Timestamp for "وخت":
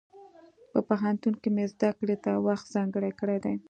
2.47-2.65